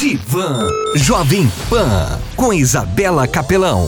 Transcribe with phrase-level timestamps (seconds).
[0.00, 3.86] Divan Jovem Pan com Isabela Capelão.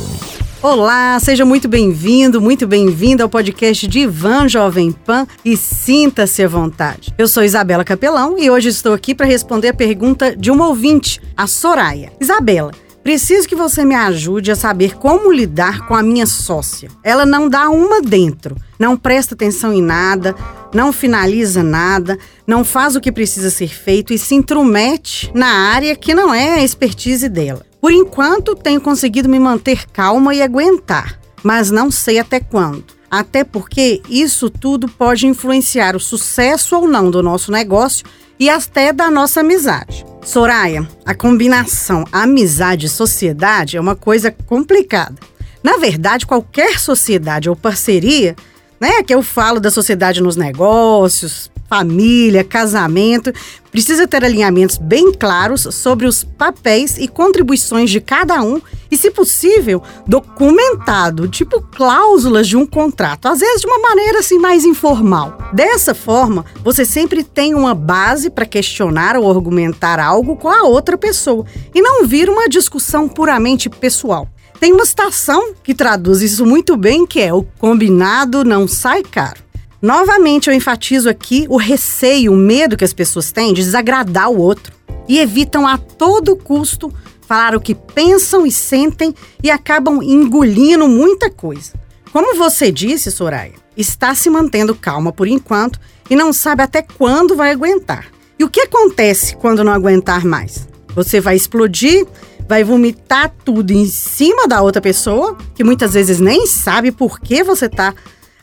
[0.61, 7.15] Olá, seja muito bem-vindo, muito bem-vinda ao podcast Divan Jovem Pan e sinta-se à vontade.
[7.17, 11.19] Eu sou Isabela Capelão e hoje estou aqui para responder a pergunta de uma ouvinte,
[11.35, 12.13] a Soraya.
[12.21, 12.73] Isabela,
[13.03, 16.89] Preciso que você me ajude a saber como lidar com a minha sócia.
[17.03, 20.37] Ela não dá uma dentro, não presta atenção em nada,
[20.73, 22.17] não finaliza nada,
[22.47, 26.55] não faz o que precisa ser feito e se intromete na área que não é
[26.55, 27.67] a expertise dela.
[27.81, 32.85] Por enquanto, tenho conseguido me manter calma e aguentar, mas não sei até quando.
[33.11, 38.07] Até porque isso tudo pode influenciar o sucesso ou não do nosso negócio
[38.39, 40.12] e até da nossa amizade.
[40.25, 45.17] Soraya, a combinação amizade e sociedade é uma coisa complicada.
[45.63, 48.37] Na verdade, qualquer sociedade ou parceria,
[48.81, 53.33] né, que eu falo da sociedade nos negócios, família, casamento,
[53.71, 59.11] precisa ter alinhamentos bem claros sobre os papéis e contribuições de cada um e, se
[59.11, 65.39] possível, documentado, tipo cláusulas de um contrato, às vezes de uma maneira assim mais informal.
[65.55, 70.99] Dessa forma, você sempre tem uma base para questionar ou argumentar algo com a outra
[70.99, 74.29] pessoa e não vir uma discussão puramente pessoal.
[74.61, 79.42] Tem uma citação que traduz isso muito bem, que é o combinado não sai caro.
[79.83, 84.39] Novamente, eu enfatizo aqui o receio, o medo que as pessoas têm de desagradar o
[84.39, 84.73] outro
[85.09, 86.95] e evitam a todo custo
[87.27, 91.73] falar o que pensam e sentem e acabam engolindo muita coisa.
[92.13, 97.35] Como você disse, Soraya, está se mantendo calma por enquanto e não sabe até quando
[97.35, 98.07] vai aguentar.
[98.39, 100.69] E o que acontece quando não aguentar mais?
[100.95, 102.07] Você vai explodir,
[102.49, 107.43] vai vomitar tudo em cima da outra pessoa, que muitas vezes nem sabe por que
[107.43, 107.93] você está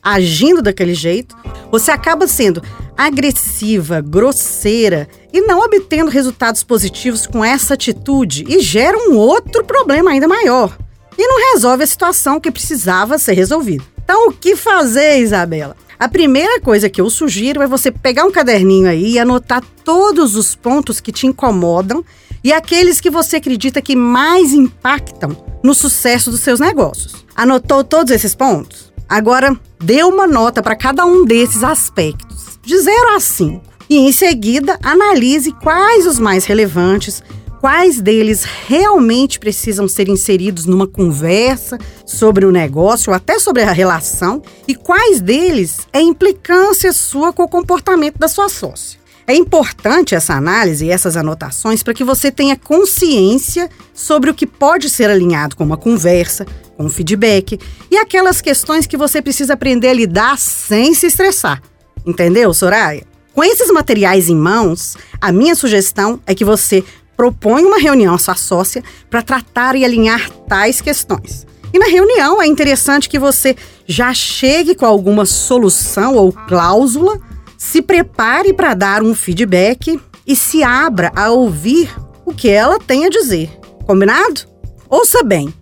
[0.02, 1.36] agindo daquele jeito,
[1.72, 2.62] você acaba sendo
[2.98, 10.12] agressiva, grosseira e não obtendo resultados positivos com essa atitude e gera um outro problema
[10.12, 10.78] ainda maior.
[11.18, 13.84] E não resolve a situação que precisava ser resolvida.
[14.04, 15.76] Então, o que fazer, Isabela?
[16.00, 20.36] A primeira coisa que eu sugiro é você pegar um caderninho aí e anotar todos
[20.36, 22.04] os pontos que te incomodam
[22.44, 27.26] e aqueles que você acredita que mais impactam no sucesso dos seus negócios.
[27.36, 28.92] Anotou todos esses pontos?
[29.08, 33.62] Agora, dê uma nota para cada um desses aspectos, de 0 a 5.
[33.90, 37.24] E em seguida, analise quais os mais relevantes,
[37.60, 43.72] quais deles realmente precisam ser inseridos numa conversa sobre o negócio ou até sobre a
[43.72, 49.00] relação e quais deles é implicância sua com o comportamento da sua sócia.
[49.26, 54.48] É importante essa análise e essas anotações para que você tenha consciência sobre o que
[54.48, 56.48] pode ser alinhado com uma conversa,
[56.80, 57.60] com feedback
[57.92, 61.62] e aquelas questões que você precisa aprender a lidar sem se estressar.
[62.06, 63.04] Entendeu, Soraya?
[63.34, 66.82] Com esses materiais em mãos, a minha sugestão é que você
[67.18, 71.46] proponha uma reunião à sua sócia para tratar e alinhar tais questões.
[71.74, 77.20] E na reunião é interessante que você já chegue com alguma solução ou cláusula,
[77.58, 81.94] se prepare para dar um feedback e se abra a ouvir
[82.26, 83.50] o que ela tem a dizer.
[83.86, 84.48] Combinado?
[84.90, 85.54] Ouça bem,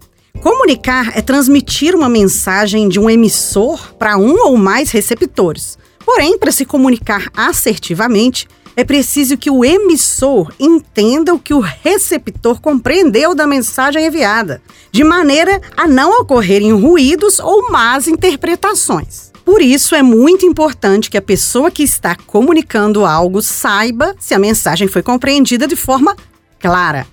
[0.41, 5.77] Comunicar é transmitir uma mensagem de um emissor para um ou mais receptores.
[6.05, 12.61] Porém, para se comunicar assertivamente, é preciso que o emissor entenda o que o receptor
[12.61, 14.61] compreendeu da mensagem enviada,
[14.91, 19.31] de maneira a não ocorrerem ruídos ou más interpretações.
[19.43, 24.39] Por isso, é muito importante que a pessoa que está comunicando algo saiba se a
[24.39, 26.15] mensagem foi compreendida de forma
[26.59, 27.07] clara.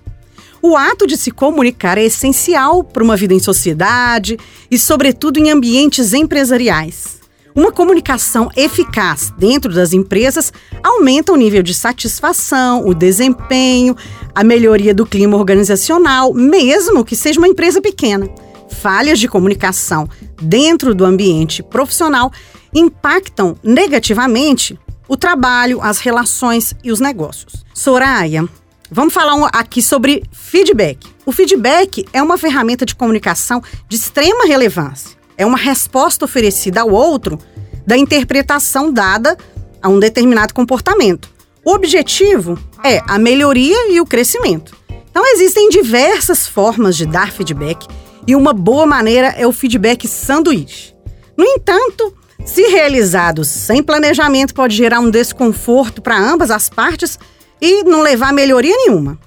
[0.66, 4.38] O ato de se comunicar é essencial para uma vida em sociedade
[4.70, 7.20] e, sobretudo, em ambientes empresariais.
[7.54, 10.50] Uma comunicação eficaz dentro das empresas
[10.82, 13.94] aumenta o nível de satisfação, o desempenho,
[14.34, 18.26] a melhoria do clima organizacional, mesmo que seja uma empresa pequena.
[18.70, 20.08] Falhas de comunicação
[20.40, 22.32] dentro do ambiente profissional
[22.74, 27.66] impactam negativamente o trabalho, as relações e os negócios.
[27.74, 28.48] Soraya,
[28.90, 31.06] Vamos falar aqui sobre feedback.
[31.24, 35.16] O feedback é uma ferramenta de comunicação de extrema relevância.
[35.38, 37.38] É uma resposta oferecida ao outro
[37.86, 39.36] da interpretação dada
[39.82, 41.30] a um determinado comportamento.
[41.64, 44.76] O objetivo é a melhoria e o crescimento.
[45.10, 47.86] Então, existem diversas formas de dar feedback
[48.26, 50.94] e uma boa maneira é o feedback sanduíche.
[51.36, 52.14] No entanto,
[52.44, 57.18] se realizado sem planejamento, pode gerar um desconforto para ambas as partes
[57.60, 59.18] e não levar melhoria nenhuma.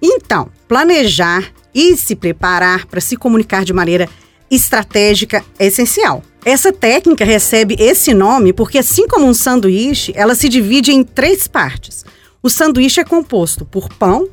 [0.00, 4.08] Então, planejar e se preparar para se comunicar de maneira
[4.50, 6.22] estratégica é essencial.
[6.44, 11.46] Essa técnica recebe esse nome porque, assim como um sanduíche, ela se divide em três
[11.46, 12.04] partes.
[12.42, 14.28] O sanduíche é composto por pão,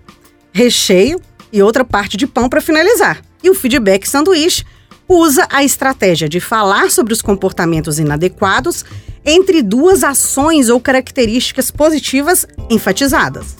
[0.51, 1.21] recheio
[1.53, 3.21] e outra parte de pão para finalizar.
[3.43, 4.65] E o feedback sanduíche
[5.07, 8.83] usa a estratégia de falar sobre os comportamentos inadequados
[9.25, 13.57] entre duas ações ou características positivas enfatizadas.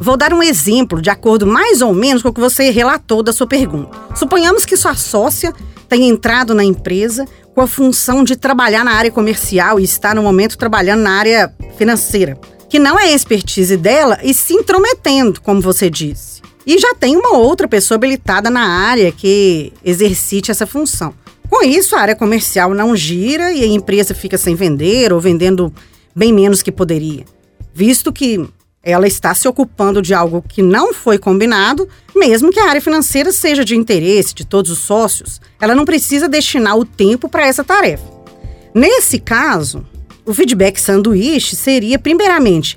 [0.00, 3.32] Vou dar um exemplo de acordo mais ou menos com o que você relatou da
[3.32, 3.90] sua pergunta.
[4.14, 5.52] Suponhamos que sua sócia
[5.88, 10.22] tenha entrado na empresa com a função de trabalhar na área comercial e está no
[10.22, 12.38] momento trabalhando na área financeira,
[12.68, 16.40] que não é expertise dela e se intrometendo, como você disse.
[16.64, 21.14] E já tem uma outra pessoa habilitada na área que exercite essa função.
[21.58, 25.74] Com isso, a área comercial não gira e a empresa fica sem vender ou vendendo
[26.14, 27.24] bem menos que poderia,
[27.74, 28.48] visto que
[28.80, 33.32] ela está se ocupando de algo que não foi combinado, mesmo que a área financeira
[33.32, 37.64] seja de interesse de todos os sócios, ela não precisa destinar o tempo para essa
[37.64, 38.04] tarefa.
[38.72, 39.84] Nesse caso,
[40.24, 42.76] o feedback sanduíche seria, primeiramente,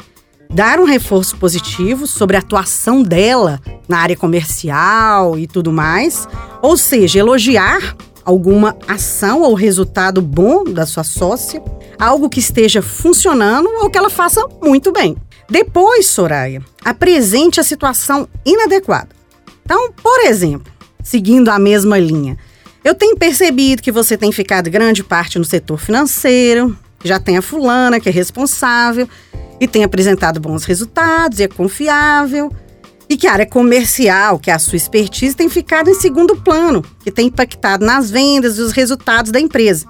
[0.49, 6.27] dar um reforço positivo sobre a atuação dela na área comercial e tudo mais,
[6.63, 11.61] ou seja, elogiar alguma ação ou resultado bom da sua sócia,
[11.97, 15.15] algo que esteja funcionando ou que ela faça muito bem.
[15.49, 19.09] Depois, Soraya, apresente a situação inadequada.
[19.63, 20.71] Então, por exemplo,
[21.03, 22.37] seguindo a mesma linha,
[22.83, 27.41] eu tenho percebido que você tem ficado grande parte no setor financeiro, já tem a
[27.41, 29.07] fulana que é responsável
[29.59, 32.51] e tem apresentado bons resultados e é confiável
[33.11, 36.81] e que a área comercial, que é a sua expertise, tem ficado em segundo plano,
[37.03, 39.85] que tem impactado nas vendas e os resultados da empresa.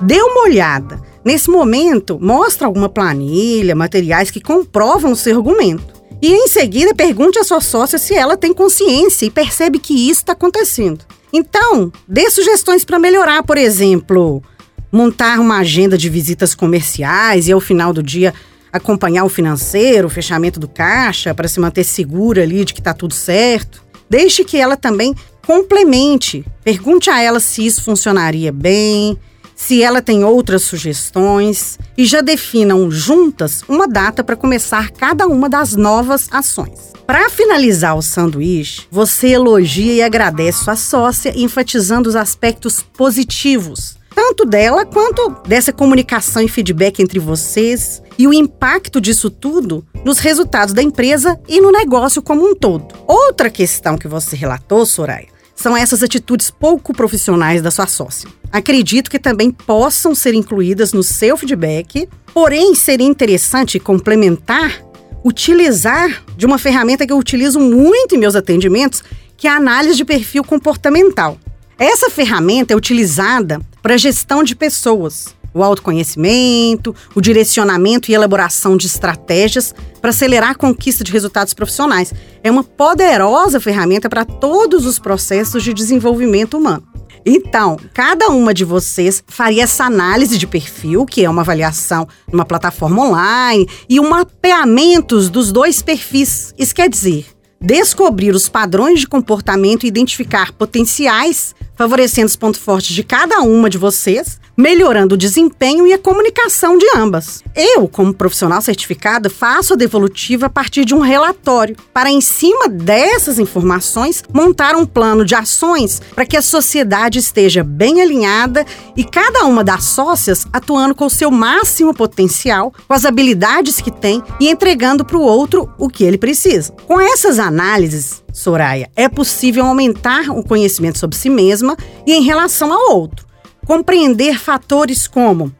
[0.00, 0.98] Dê uma olhada.
[1.22, 5.84] Nesse momento, mostra alguma planilha, materiais que comprovam o seu argumento.
[6.22, 10.22] E em seguida, pergunte à sua sócia se ela tem consciência e percebe que isso
[10.22, 11.04] está acontecendo.
[11.30, 14.42] Então, dê sugestões para melhorar, por exemplo,
[14.90, 18.32] montar uma agenda de visitas comerciais e ao final do dia
[18.72, 22.94] acompanhar o financeiro, o fechamento do caixa, para se manter segura ali de que está
[22.94, 23.84] tudo certo.
[24.08, 25.14] Deixe que ela também
[25.46, 26.44] complemente.
[26.64, 29.18] Pergunte a ela se isso funcionaria bem,
[29.54, 35.48] se ela tem outras sugestões e já definam juntas uma data para começar cada uma
[35.48, 36.92] das novas ações.
[37.06, 44.44] Para finalizar o sanduíche, você elogia e agradece sua sócia, enfatizando os aspectos positivos tanto
[44.44, 50.74] dela quanto dessa comunicação e feedback entre vocês e o impacto disso tudo nos resultados
[50.74, 52.94] da empresa e no negócio como um todo.
[53.06, 58.28] Outra questão que você relatou, Soraya, são essas atitudes pouco profissionais da sua sócia.
[58.50, 64.82] Acredito que também possam ser incluídas no seu feedback, porém seria interessante complementar
[65.24, 69.02] utilizar de uma ferramenta que eu utilizo muito em meus atendimentos,
[69.36, 71.38] que é a análise de perfil comportamental.
[71.78, 78.86] Essa ferramenta é utilizada para gestão de pessoas, o autoconhecimento, o direcionamento e elaboração de
[78.86, 82.12] estratégias para acelerar a conquista de resultados profissionais.
[82.42, 86.84] É uma poderosa ferramenta para todos os processos de desenvolvimento humano.
[87.24, 92.44] Então, cada uma de vocês faria essa análise de perfil, que é uma avaliação numa
[92.44, 96.52] plataforma online, e um mapeamento dos dois perfis.
[96.58, 97.26] Isso quer dizer,
[97.62, 103.68] descobrir os padrões de comportamento e identificar potenciais, favorecendo os pontos fortes de cada uma
[103.68, 107.42] de vocês, melhorando o desempenho e a comunicação de ambas.
[107.56, 112.68] Eu, como profissional certificada, faço a devolutiva a partir de um relatório, para em cima
[112.68, 118.64] dessas informações montar um plano de ações para que a sociedade esteja bem alinhada
[118.96, 123.90] e cada uma das sócias atuando com o seu máximo potencial, com as habilidades que
[123.90, 126.72] tem e entregando para o outro o que ele precisa.
[126.86, 132.72] Com essas análises, Soraya, é possível aumentar o conhecimento sobre si mesma e em relação
[132.72, 133.26] ao outro.
[133.66, 135.52] Compreender fatores como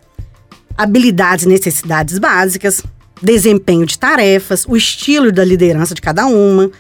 [0.76, 2.83] habilidades e necessidades básicas,
[3.21, 6.71] desempenho de tarefas, o estilo da liderança de cada uma,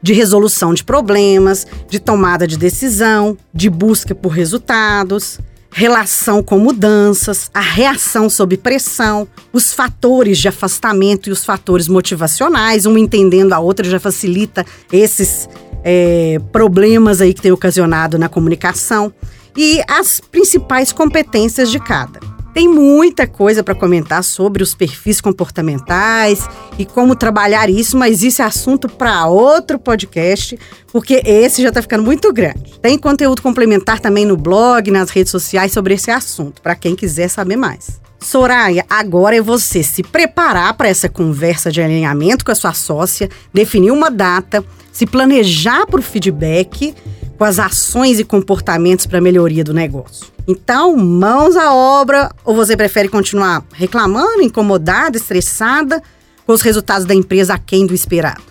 [0.00, 5.38] de resolução de problemas, de tomada de decisão, de busca por resultados,
[5.72, 12.86] relação com mudanças, a reação sob pressão, os fatores de afastamento e os fatores motivacionais,
[12.86, 15.48] um entendendo a outra já facilita esses
[15.82, 19.12] é, problemas aí que tem ocasionado na comunicação
[19.56, 22.31] e as principais competências de cada.
[22.54, 26.46] Tem muita coisa para comentar sobre os perfis comportamentais
[26.78, 30.58] e como trabalhar isso, mas isso é assunto para outro podcast,
[30.92, 32.78] porque esse já está ficando muito grande.
[32.80, 37.28] Tem conteúdo complementar também no blog, nas redes sociais sobre esse assunto, para quem quiser
[37.28, 38.00] saber mais.
[38.20, 43.30] Soraya, agora é você se preparar para essa conversa de alinhamento com a sua sócia,
[43.52, 46.94] definir uma data, se planejar para o feedback
[47.42, 50.28] com as ações e comportamentos para melhoria do negócio.
[50.46, 56.00] Então, mãos à obra, ou você prefere continuar reclamando, incomodada, estressada
[56.46, 58.44] com os resultados da empresa aquém do esperado?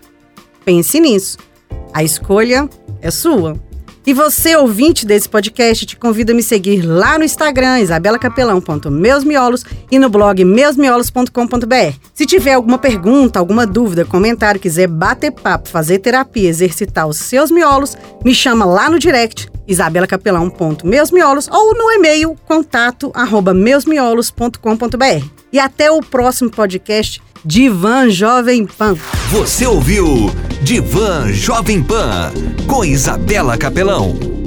[0.65, 1.38] Pense nisso.
[1.93, 2.69] A escolha
[3.01, 3.57] é sua.
[4.05, 10.00] E você, ouvinte desse podcast, te convido a me seguir lá no Instagram, isabelacapelão.meusmiolos e
[10.00, 11.96] no blog meusmiolos.com.br.
[12.13, 17.51] Se tiver alguma pergunta, alguma dúvida, comentário, quiser bater papo, fazer terapia, exercitar os seus
[17.51, 25.25] miolos, me chama lá no direct, isabelacapelão.meusmiolos ou no e-mail contato arroba meusmiolos.com.br.
[25.53, 28.96] E até o próximo podcast Divan Jovem Pan.
[29.31, 30.31] Você ouviu
[30.63, 32.32] Divan Jovem Pan
[32.68, 34.40] com Isabela Capelão.